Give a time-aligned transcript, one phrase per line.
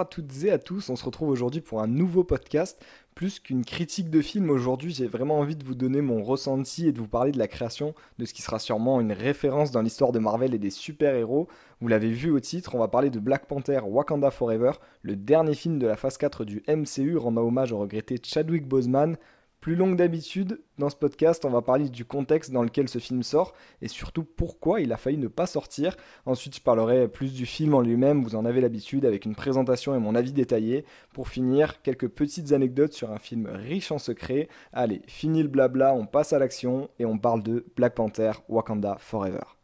[0.00, 2.82] À toutes et à tous, on se retrouve aujourd'hui pour un nouveau podcast.
[3.14, 6.92] Plus qu'une critique de film aujourd'hui, j'ai vraiment envie de vous donner mon ressenti et
[6.92, 10.10] de vous parler de la création de ce qui sera sûrement une référence dans l'histoire
[10.12, 11.48] de Marvel et des super-héros.
[11.82, 15.52] Vous l'avez vu au titre, on va parler de Black Panther Wakanda Forever, le dernier
[15.52, 19.18] film de la phase 4 du MCU rendant hommage au regretté Chadwick Boseman,
[19.60, 23.22] plus longue d'habitude, dans ce podcast, on va parler du contexte dans lequel ce film
[23.22, 25.96] sort et surtout pourquoi il a failli ne pas sortir.
[26.24, 29.94] Ensuite, je parlerai plus du film en lui-même, vous en avez l'habitude, avec une présentation
[29.94, 30.84] et mon avis détaillé.
[31.12, 34.48] Pour finir, quelques petites anecdotes sur un film riche en secrets.
[34.72, 38.96] Allez, fini le blabla, on passe à l'action et on parle de Black Panther Wakanda
[38.98, 39.59] Forever.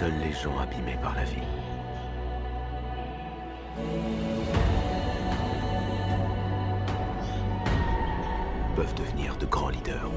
[0.00, 1.42] Seuls les gens abîmés par la vie.
[8.74, 10.10] peuvent devenir de grands leaders.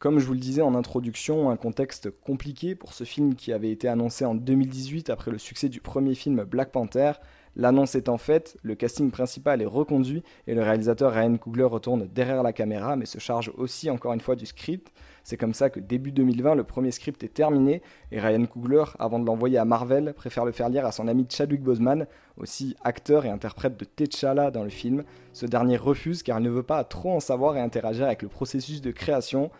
[0.00, 3.70] Comme je vous le disais en introduction, un contexte compliqué pour ce film qui avait
[3.70, 7.12] été annoncé en 2018 après le succès du premier film Black Panther.
[7.54, 12.42] L'annonce étant faite, le casting principal est reconduit et le réalisateur Ryan Coogler retourne derrière
[12.42, 14.92] la caméra mais se charge aussi encore une fois du script.
[15.24, 19.18] C'est comme ça que début 2020, le premier script est terminé et Ryan Coogler, avant
[19.18, 22.06] de l'envoyer à Marvel, préfère le faire lire à son ami Chadwick Boseman,
[22.36, 25.04] aussi acteur et interprète de T'Challa dans le film.
[25.32, 28.28] Ce dernier refuse car il ne veut pas trop en savoir et interagir avec le
[28.28, 29.50] processus de création.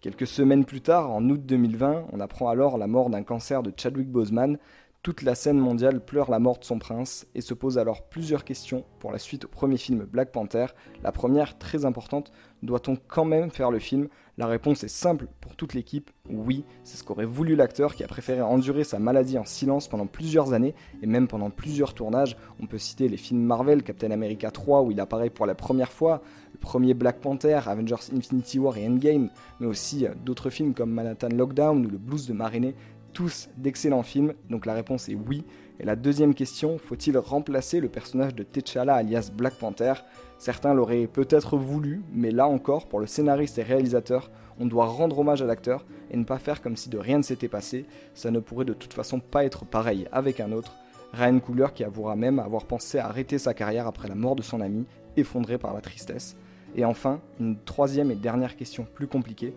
[0.00, 3.72] Quelques semaines plus tard, en août 2020, on apprend alors la mort d'un cancer de
[3.76, 4.58] Chadwick Boseman.
[5.02, 8.44] Toute la scène mondiale pleure la mort de son prince et se pose alors plusieurs
[8.44, 10.66] questions pour la suite au premier film Black Panther.
[11.02, 12.30] La première, très importante,
[12.62, 14.06] doit-on quand même faire le film?
[14.38, 18.06] La réponse est simple pour toute l'équipe, oui, c'est ce qu'aurait voulu l'acteur qui a
[18.06, 22.36] préféré endurer sa maladie en silence pendant plusieurs années et même pendant plusieurs tournages.
[22.60, 25.90] On peut citer les films Marvel, Captain America 3 où il apparaît pour la première
[25.90, 30.74] fois, le premier Black Panther, Avengers Infinity War et Endgame, mais aussi euh, d'autres films
[30.74, 32.76] comme Manhattan Lockdown ou le Blues de Marinette
[33.12, 35.44] tous d'excellents films Donc la réponse est oui.
[35.80, 39.94] Et la deuxième question, faut-il remplacer le personnage de T'Challa alias Black Panther?
[40.38, 45.18] Certains l'auraient peut-être voulu, mais là encore, pour le scénariste et réalisateur, on doit rendre
[45.18, 47.86] hommage à l'acteur et ne pas faire comme si de rien ne s'était passé.
[48.14, 50.74] Ça ne pourrait de toute façon pas être pareil avec un autre.
[51.12, 54.42] Ryan Coogler qui avouera même avoir pensé à arrêter sa carrière après la mort de
[54.42, 54.86] son ami,
[55.16, 56.36] effondré par la tristesse.
[56.74, 59.54] Et enfin, une troisième et dernière question plus compliquée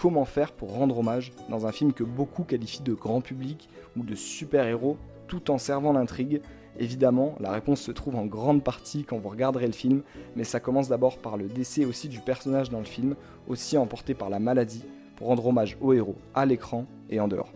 [0.00, 4.04] comment faire pour rendre hommage dans un film que beaucoup qualifient de grand public ou
[4.04, 6.40] de super-héros tout en servant l'intrigue
[6.80, 10.02] Évidemment, la réponse se trouve en grande partie quand vous regarderez le film,
[10.36, 13.16] mais ça commence d'abord par le décès aussi du personnage dans le film,
[13.48, 14.84] aussi emporté par la maladie,
[15.16, 17.52] pour rendre hommage au héros à l'écran et en dehors.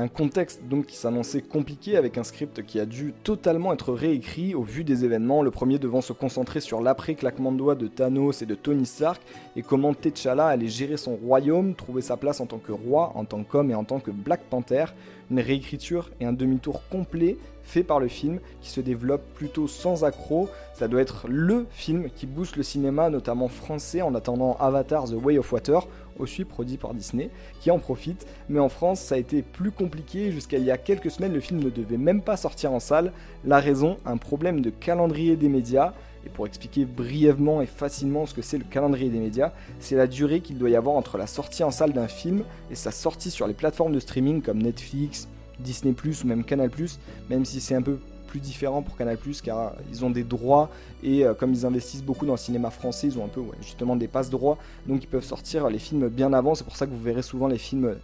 [0.00, 4.54] Un contexte donc qui s'annonçait compliqué avec un script qui a dû totalement être réécrit
[4.54, 8.40] au vu des événements, le premier devant se concentrer sur l'après-claquement de doigts de Thanos
[8.40, 9.20] et de Tony Stark
[9.56, 13.24] et comment T'Challa allait gérer son royaume, trouver sa place en tant que roi, en
[13.24, 14.84] tant qu'homme et en tant que Black Panther,
[15.32, 17.36] une réécriture et un demi-tour complet
[17.68, 20.48] fait par le film qui se développe plutôt sans accroc.
[20.74, 25.14] Ça doit être LE film qui booste le cinéma, notamment français, en attendant Avatar The
[25.22, 25.86] Way of Water,
[26.18, 27.30] aussi produit par Disney,
[27.60, 28.26] qui en profite.
[28.48, 30.32] Mais en France, ça a été plus compliqué.
[30.32, 33.12] Jusqu'à il y a quelques semaines, le film ne devait même pas sortir en salle.
[33.44, 35.92] La raison, un problème de calendrier des médias.
[36.26, 40.06] Et pour expliquer brièvement et facilement ce que c'est le calendrier des médias, c'est la
[40.06, 43.30] durée qu'il doit y avoir entre la sortie en salle d'un film et sa sortie
[43.30, 45.28] sur les plateformes de streaming comme Netflix,
[45.60, 45.92] Disney⁇
[46.24, 46.70] ou même Canal⁇
[47.30, 47.98] même si c'est un peu
[48.28, 50.70] plus différent pour Canal+, car ils ont des droits,
[51.02, 53.96] et euh, comme ils investissent beaucoup dans le cinéma français, ils ont un peu justement
[53.96, 56.92] des passes droits, donc ils peuvent sortir les films bien avant, c'est pour ça que
[56.92, 57.96] vous verrez souvent les films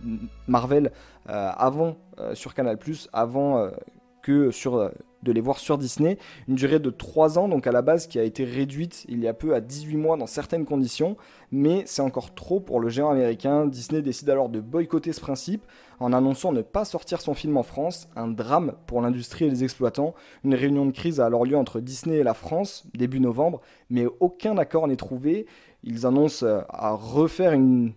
[0.49, 0.91] Marvel
[1.29, 2.79] euh, avant euh, sur Canal+,
[3.13, 3.69] avant
[4.25, 4.91] que sur
[5.25, 6.19] de les voir sur Disney.
[6.47, 9.27] Une durée de 3 ans, donc à la base, qui a été réduite il y
[9.27, 11.17] a peu à 18 mois dans certaines conditions,
[11.51, 13.67] mais c'est encore trop pour le géant américain.
[13.67, 15.65] Disney décide alors de boycotter ce principe
[15.99, 19.65] en annonçant ne pas sortir son film en France, un drame pour l'industrie et les
[19.65, 20.15] exploitants.
[20.45, 23.61] Une réunion de crise a alors lieu entre Disney et la France, début novembre,
[23.91, 25.47] mais aucun accord n'est trouvé.
[25.83, 27.93] Ils annoncent euh, à refaire une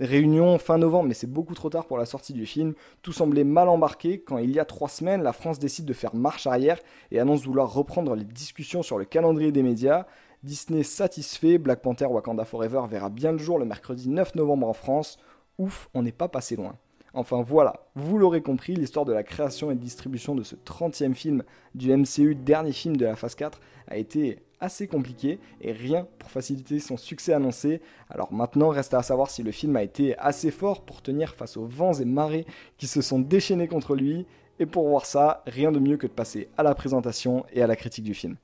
[0.00, 2.74] Réunion fin novembre, mais c'est beaucoup trop tard pour la sortie du film.
[3.02, 6.14] Tout semblait mal embarqué quand il y a trois semaines, la France décide de faire
[6.14, 6.78] marche arrière
[7.10, 10.06] et annonce vouloir reprendre les discussions sur le calendrier des médias.
[10.42, 14.72] Disney satisfait, Black Panther Wakanda Forever verra bien le jour le mercredi 9 novembre en
[14.72, 15.18] France.
[15.58, 16.76] Ouf, on n'est pas passé loin.
[17.12, 21.42] Enfin voilà, vous l'aurez compris, l'histoire de la création et distribution de ce 30e film
[21.74, 26.30] du MCU, dernier film de la phase 4, a été assez compliqué et rien pour
[26.30, 27.80] faciliter son succès annoncé.
[28.08, 31.56] Alors maintenant, reste à savoir si le film a été assez fort pour tenir face
[31.56, 32.46] aux vents et marées
[32.76, 34.26] qui se sont déchaînés contre lui.
[34.58, 37.66] Et pour voir ça, rien de mieux que de passer à la présentation et à
[37.66, 38.36] la critique du film.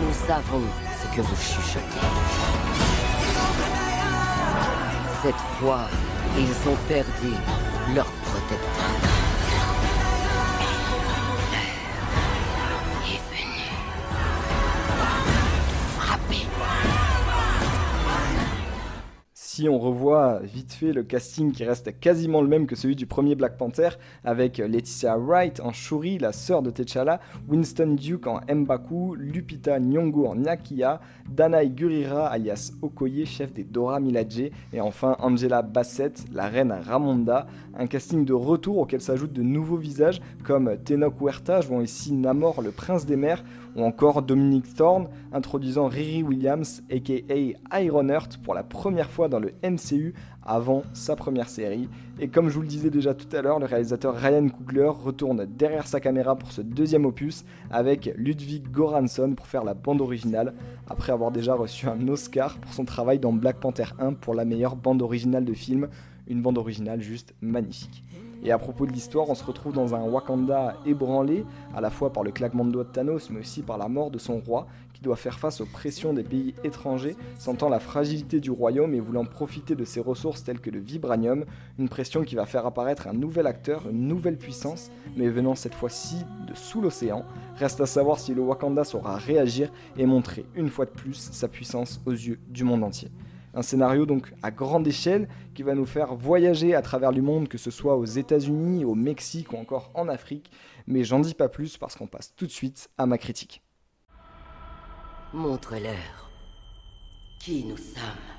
[0.00, 0.62] Nous savons
[1.02, 1.82] ce que vous chuchotez.
[5.22, 5.88] Cette fois,
[6.38, 7.34] ils ont perdu
[7.94, 8.75] leur protecteur.
[19.56, 23.06] Si on revoit vite fait le casting qui reste quasiment le même que celui du
[23.06, 23.88] premier Black Panther,
[24.22, 30.26] avec Laetitia Wright en Shuri, la sœur de T'Challa, Winston Duke en M'Baku, Lupita Nyong'o
[30.26, 31.00] en Nakia,
[31.30, 37.46] Danae Gurira alias Okoye, chef des Dora Milaje, et enfin Angela Bassett, la reine Ramonda,
[37.78, 42.60] un casting de retour auquel s'ajoutent de nouveaux visages comme Tenoch Huerta jouant ici Namor,
[42.60, 43.42] le prince des mers,
[43.76, 49.52] ou encore Dominic Thorne introduisant Riri Williams aka Ironheart pour la première fois dans le
[49.62, 51.88] MCU avant sa première série.
[52.18, 55.44] Et comme je vous le disais déjà tout à l'heure, le réalisateur Ryan Coogler retourne
[55.44, 60.54] derrière sa caméra pour ce deuxième opus avec Ludwig Goransson pour faire la bande originale,
[60.88, 64.44] après avoir déjà reçu un Oscar pour son travail dans Black Panther 1 pour la
[64.44, 65.88] meilleure bande originale de film,
[66.28, 68.04] une bande originale juste magnifique.
[68.42, 71.44] Et à propos de l'histoire, on se retrouve dans un Wakanda ébranlé,
[71.74, 74.10] à la fois par le claquement de doigts de Thanos, mais aussi par la mort
[74.10, 74.66] de son roi,
[74.96, 79.00] qui doit faire face aux pressions des pays étrangers, sentant la fragilité du royaume et
[79.00, 81.44] voulant profiter de ses ressources telles que le vibranium,
[81.78, 85.74] une pression qui va faire apparaître un nouvel acteur, une nouvelle puissance, mais venant cette
[85.74, 86.16] fois-ci
[86.48, 87.24] de sous l'océan.
[87.56, 91.48] Reste à savoir si le Wakanda saura réagir et montrer une fois de plus sa
[91.48, 93.10] puissance aux yeux du monde entier.
[93.56, 97.48] Un scénario donc à grande échelle qui va nous faire voyager à travers le monde,
[97.48, 100.50] que ce soit aux États-Unis, au Mexique ou encore en Afrique.
[100.86, 103.62] Mais j'en dis pas plus parce qu'on passe tout de suite à ma critique.
[105.32, 106.30] Montre-leur
[107.40, 108.35] qui nous sommes.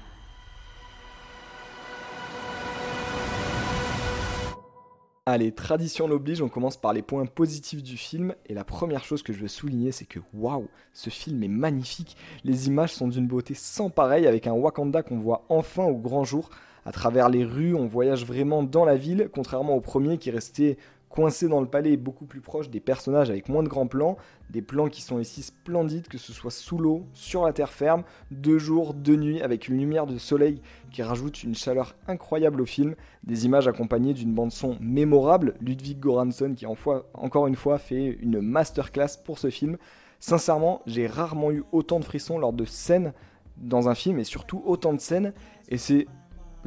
[5.29, 8.33] Allez, tradition l'oblige, on commence par les points positifs du film.
[8.45, 12.15] Et la première chose que je veux souligner, c'est que waouh, ce film est magnifique.
[12.45, 16.23] Les images sont d'une beauté sans pareil, avec un Wakanda qu'on voit enfin au grand
[16.23, 16.49] jour.
[16.85, 20.77] À travers les rues, on voyage vraiment dans la ville, contrairement au premier qui restait
[21.17, 24.17] coincé dans le palais et beaucoup plus proche des personnages avec moins de grands plans,
[24.51, 28.03] des plans qui sont ici splendides, que ce soit sous l'eau, sur la terre ferme,
[28.29, 30.61] de jour, de nuit, avec une lumière de soleil
[30.91, 32.93] qui rajoute une chaleur incroyable au film,
[33.23, 36.75] des images accompagnées d'une bande son mémorable, Ludwig Göransson qui en
[37.15, 39.77] encore une fois fait une masterclass pour ce film.
[40.19, 43.11] Sincèrement, j'ai rarement eu autant de frissons lors de scènes
[43.57, 45.33] dans un film et surtout autant de scènes
[45.67, 46.05] et c'est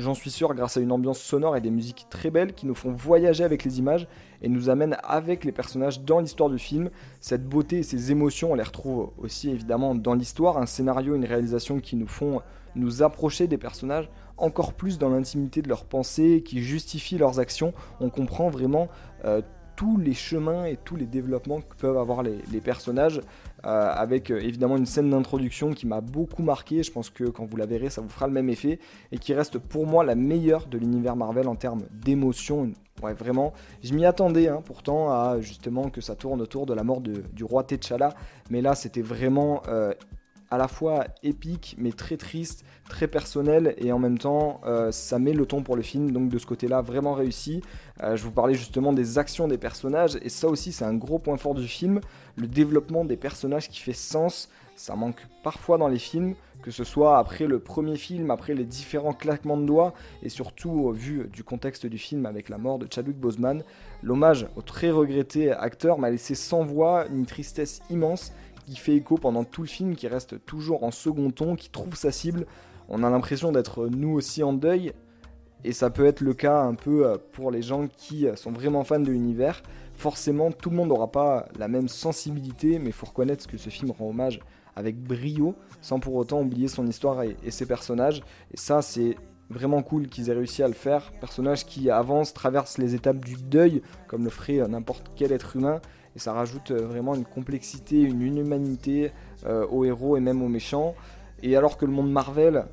[0.01, 2.75] j'en suis sûr, grâce à une ambiance sonore et des musiques très belles qui nous
[2.75, 4.09] font voyager avec les images
[4.43, 6.91] et nous amènent avec les personnages dans l'histoire du film.
[7.21, 11.25] Cette beauté et ces émotions, on les retrouve aussi évidemment dans l'histoire, un scénario, une
[11.25, 12.41] réalisation qui nous font
[12.77, 17.75] nous approcher des personnages encore plus dans l'intimité de leurs pensées, qui justifient leurs actions.
[18.01, 18.89] On comprend vraiment
[19.25, 19.43] euh,
[19.77, 23.23] tous les chemins et tous les développements que peuvent avoir les, personnages,
[23.67, 27.45] euh, avec euh, évidemment une scène d'introduction qui m'a beaucoup marqué, je pense que quand
[27.45, 28.79] vous la verrez ça vous fera le même effet,
[29.13, 32.73] et qui reste pour moi la meilleure de l'univers Marvel en termes d'émotion.
[33.03, 33.53] Ouais, vraiment,
[33.83, 37.45] je m'y attendais hein, pourtant à justement que ça tourne autour de la mort du
[37.45, 38.15] roi T'Challa,
[38.49, 39.93] mais là c'était vraiment euh,
[40.51, 45.33] à la fois épique mais très triste, très personnel et en même temps ça met
[45.33, 46.11] le ton pour le film.
[46.11, 47.63] Donc de ce côté là vraiment réussi.
[48.03, 51.37] Je vous parlais justement des actions des personnages et ça aussi c'est un gros point
[51.37, 52.01] fort du film,
[52.37, 56.85] le développement des personnages qui fait sens, ça manque parfois dans les films que ce
[56.85, 61.43] soit après le premier film, après les différents claquements de doigts, et surtout vu du
[61.43, 63.63] contexte du film avec la mort de Chadwick Boseman,
[64.03, 68.33] l'hommage au très regretté acteur m'a laissé sans voix, une tristesse immense,
[68.67, 71.97] qui fait écho pendant tout le film, qui reste toujours en second ton, qui trouve
[71.97, 72.47] sa cible.
[72.89, 74.93] On a l'impression d'être nous aussi en deuil,
[75.65, 78.51] et ça peut être le cas un peu euh, pour les gens qui euh, sont
[78.51, 79.63] vraiment fans de l'univers.
[80.01, 83.69] Forcément, tout le monde n'aura pas la même sensibilité, mais il faut reconnaître que ce
[83.69, 84.41] film rend hommage
[84.75, 88.23] avec brio, sans pour autant oublier son histoire et, ses personnages.
[88.51, 89.15] Et ça, c'est
[89.51, 91.13] vraiment cool qu'ils aient réussi à le faire.
[91.21, 95.57] Personnage qui avance, traverse les étapes du deuil, comme le ferait euh, n'importe quel être
[95.57, 95.83] humain,
[96.17, 99.13] et ça rajoute euh, vraiment une complexité, une humanité
[99.45, 100.95] euh, aux héros et même aux méchants.
[101.43, 102.65] Et alors que le monde Marvel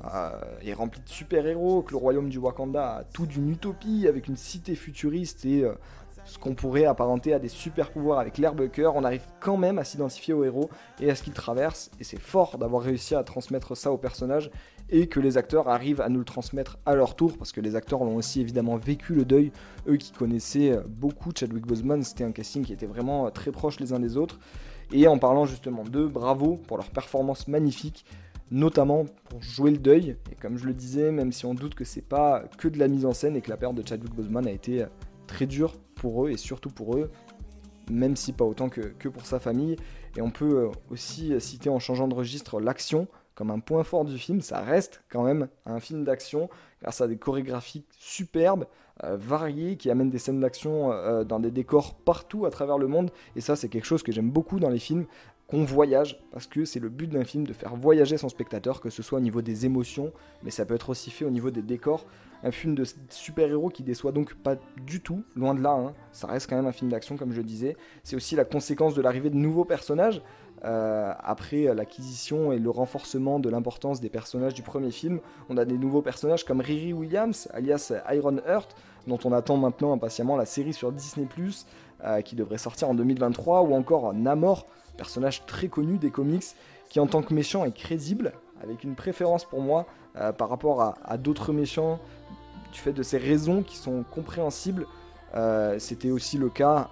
[0.62, 4.36] est rempli de super-héros, que le royaume du Wakanda a tout d'une utopie avec une
[4.36, 5.64] cité futuriste et
[6.28, 9.84] ce qu'on pourrait apparenter à des super-pouvoirs avec l'herbe cœur, on arrive quand même à
[9.84, 10.68] s'identifier aux héros
[11.00, 11.90] et à ce qu'ils traversent.
[12.00, 14.50] Et c'est fort d'avoir réussi à transmettre ça aux personnages
[14.90, 17.76] et que les acteurs arrivent à nous le transmettre à leur tour, parce que les
[17.76, 19.52] acteurs l'ont aussi évidemment vécu le deuil,
[19.88, 23.92] eux qui connaissaient beaucoup Chadwick Boseman, c'était un casting qui était vraiment très proche les
[23.92, 24.38] uns des autres.
[24.92, 28.06] Et en parlant justement d'eux, bravo pour leur performance magnifique,
[28.50, 30.16] notamment pour jouer le deuil.
[30.32, 32.88] Et comme je le disais, même si on doute que c'est pas que de la
[32.88, 34.86] mise en scène et que la perte de Chadwick Boseman a été
[35.28, 37.10] très dur pour eux et surtout pour eux,
[37.88, 39.76] même si pas autant que, pour sa famille.
[40.16, 43.06] Et on peut euh, aussi citer en changeant de registre l'action
[43.38, 44.40] comme un point fort du film.
[44.40, 46.50] Ça reste quand même un film d'action
[46.82, 48.66] grâce à des chorégraphies superbes,
[49.04, 52.88] euh, variées, qui amènent des scènes d'action euh, dans des décors partout à travers le
[52.88, 53.12] monde.
[53.36, 55.06] Et ça, c'est quelque chose que j'aime beaucoup dans les films
[55.48, 58.90] qu'on voyage, parce que c'est le but d'un film de faire voyager son spectateur, que
[58.90, 60.12] ce soit au niveau des émotions,
[60.42, 62.04] mais ça peut être aussi fait au niveau des décors.
[62.44, 65.94] Un film de super-héros qui déçoit donc pas du tout, loin de là, hein.
[66.12, 67.76] ça reste quand même un film d'action comme je disais.
[68.04, 70.22] C'est aussi la conséquence de l'arrivée de nouveaux personnages,
[70.64, 75.64] euh, après l'acquisition et le renforcement de l'importance des personnages du premier film, on a
[75.64, 78.76] des nouveaux personnages comme Riri Williams, alias Iron Heart,
[79.06, 81.26] dont on attend maintenant impatiemment la série sur Disney⁇
[82.04, 84.66] euh, qui devrait sortir en 2023, ou encore Namor,
[84.98, 86.44] personnage très connu des comics,
[86.90, 89.86] qui en tant que méchant est crédible, avec une préférence pour moi
[90.16, 91.98] euh, par rapport à, d'autres méchants,
[92.72, 94.86] du fait de ses raisons qui sont compréhensibles.
[95.34, 96.88] Euh, c'était aussi le cas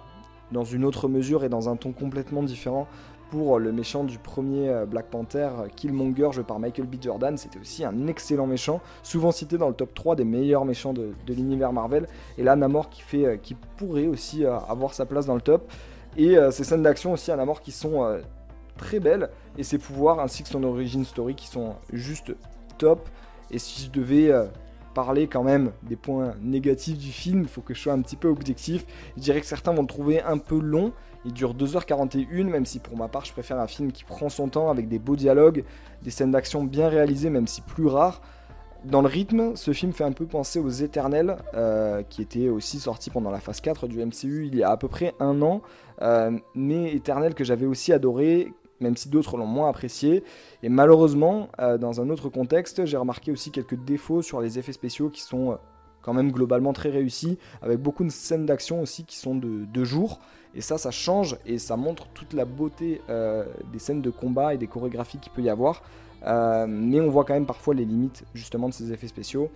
[0.51, 2.87] dans une autre mesure et dans un ton complètement différent
[3.29, 6.95] pour le méchant du premier euh, Black Panther, Killmonger, joué par Michael B.
[7.01, 7.37] Jordan.
[7.37, 11.13] C'était aussi un excellent méchant, souvent cité dans le top 3 des meilleurs méchants de,
[11.27, 12.07] l'univers Marvel.
[12.37, 15.69] Et là, Namor qui, fait, qui pourrait aussi avoir sa place dans le top.
[16.15, 18.21] Et euh, ces scènes d'action aussi à la mort qui sont euh,
[18.77, 22.33] très belles, et ses pouvoirs ainsi que son origin story qui sont juste
[22.77, 23.09] top.
[23.51, 24.45] Et si je devais euh,
[24.93, 28.15] parler quand même des points négatifs du film, il faut que je sois un petit
[28.15, 28.85] peu objectif.
[29.15, 30.93] Je dirais que certains vont le trouver un peu long.
[31.25, 34.47] Il dure 2h41, même si pour ma part je préfère un film qui prend son
[34.49, 35.65] temps avec des beaux dialogues,
[36.03, 38.21] des scènes d'action bien réalisées, même si plus rares.
[38.89, 42.79] Dans le rythme, ce film fait un peu penser aux Éternels, euh, qui étaient aussi
[42.79, 45.61] sortis pendant la phase 4 du MCU il y a à peu près un an,
[46.01, 46.97] euh, mais
[47.35, 50.23] que j'avais aussi adoré, même si d'autres l'ont moins apprécié.
[50.63, 54.71] Et malheureusement, euh, dans un autre contexte, j'ai remarqué aussi quelques défauts sur les effets
[54.71, 55.57] spéciaux qui sont
[56.01, 59.83] quand même globalement très réussis, avec beaucoup de scènes d'action aussi qui sont de, de,
[59.83, 60.21] jour.
[60.55, 64.57] Et ça, ça change et ça montre toute la beauté des scènes de combat et
[64.57, 65.83] des chorégraphies qu'il peut y avoir.
[66.25, 69.49] Euh, mais on voit quand même parfois les limites justement de ces effets spéciaux.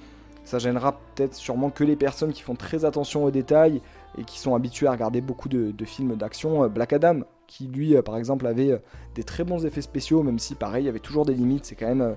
[0.44, 3.82] Ça gênera peut-être sûrement que les personnes qui font très attention aux détails
[4.18, 6.64] et qui sont habituées à regarder beaucoup de, films d'action.
[6.64, 8.82] Euh, Black Adam, qui lui euh, par exemple avait
[9.16, 11.76] des très bons effets spéciaux, même si pareil il y avait toujours des limites, c'est
[11.76, 12.16] quand même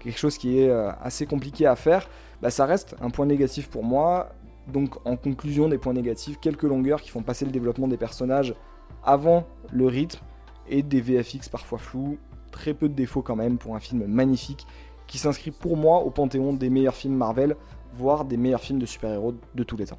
[0.00, 2.08] quelque chose qui est assez compliqué à faire.
[2.42, 4.30] Bah, ça reste un point négatif pour moi.
[4.66, 8.54] Donc en conclusion des points négatifs, quelques longueurs qui font passer le développement des personnages
[9.02, 10.20] avant le rythme
[10.68, 12.18] et des VFX parfois flous,
[12.54, 14.66] très peu de défauts quand même pour un film magnifique
[15.06, 17.56] qui s'inscrit pour moi au panthéon des meilleurs films Marvel,
[17.94, 19.98] voire des meilleurs films de super-héros de tous les temps.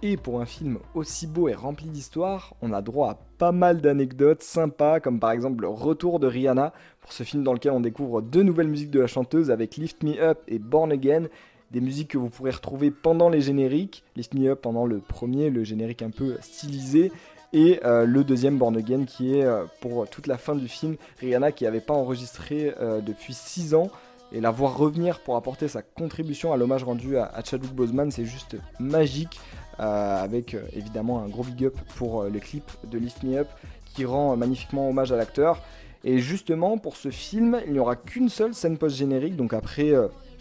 [0.00, 3.80] Et pour un film aussi beau et rempli d'histoire, on a droit à pas mal
[3.80, 7.80] d'anecdotes sympas, comme par exemple le retour de Rihanna, pour ce film dans lequel on
[7.80, 11.26] découvre deux nouvelles musiques de la chanteuse avec Lift Me Up et Born Again,
[11.70, 15.50] des musiques que vous pourrez retrouver pendant les génériques, Lift Me Up pendant le premier,
[15.50, 17.12] le générique un peu stylisé,
[17.52, 20.96] et euh, le deuxième Born Again qui est euh, pour toute la fin du film,
[21.20, 23.90] Rihanna qui n'avait pas enregistré euh, depuis 6 ans,
[24.32, 28.26] et la voir revenir pour apporter sa contribution à l'hommage rendu à, Chadwick Boseman, c'est
[28.26, 29.40] juste magique,
[29.78, 33.48] avec évidemment un gros big up pour le clip de Lift Me Up
[33.94, 35.62] qui rend magnifiquement hommage à l'acteur.
[36.04, 39.94] Et justement, pour ce film, il n'y aura qu'une seule scène post-générique, donc après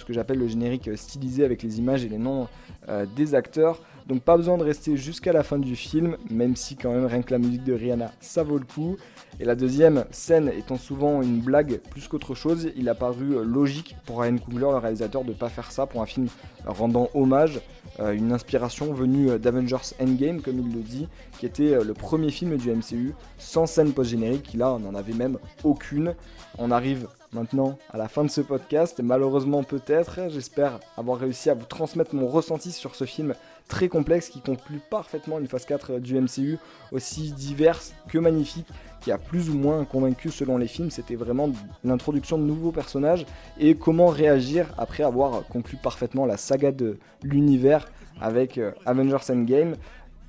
[0.04, 2.48] que j'appelle le générique stylisé avec les images et les noms
[2.90, 3.82] euh, des acteurs.
[4.08, 7.22] Donc pas besoin de rester jusqu'à la fin du film, même si quand même rien
[7.22, 8.96] que la musique de Rihanna, ça vaut le coup.
[9.40, 13.44] Et la deuxième scène étant souvent une blague plus qu'autre chose, il a paru euh,
[13.44, 16.28] logique pour Ryan Coogler, le réalisateur, de pas faire ça pour un film
[16.66, 21.08] rendant hommage, euh, une inspiration venue d'Avengers Endgame, comme il le dit,
[21.40, 25.38] qui était le premier film du MCU sans scène post-générique, là on n'en avait même
[25.64, 26.16] aucune.
[26.60, 29.00] On arrive maintenant à la fin de ce podcast.
[29.02, 33.34] Malheureusement peut-être, j'espère avoir réussi à vous transmettre mon ressenti sur ce film
[33.68, 36.58] très complexe qui conclut parfaitement une phase 4 du MCU,
[36.92, 38.68] aussi diverse que magnifique,
[39.02, 40.92] qui a plus ou moins convaincu selon les films.
[40.92, 41.50] C'était vraiment
[41.84, 43.26] l'introduction de nouveaux personnages
[43.60, 47.88] et comment réagir après avoir conclu parfaitement la saga de l'univers
[48.22, 49.76] avec euh, Avengers Endgame.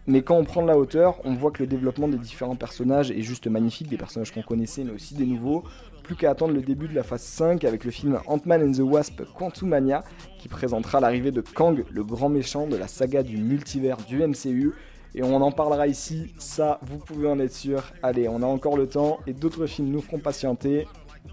[0.07, 3.11] Mais quand on prend de la hauteur, on voit que le développement des différents personnages
[3.11, 5.65] est juste magnifique, des personnages qu'on connaissait mais aussi des nouveaux
[6.09, 8.81] plus qu'à attendre le début de la phase 5 avec le film Ant-Man and the
[8.81, 10.03] Wasp Quantumania
[10.39, 14.73] qui présentera l'arrivée de Kang, le grand méchant de la saga du multivers du MCU.
[15.15, 17.83] Et on en parlera ici, ça vous pouvez en être sûr.
[18.03, 20.87] Allez, on a encore le temps et d'autres films nous feront patienter.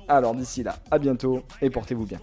[0.08, 2.20] Alors d'ici là, à bientôt et portez-vous bien.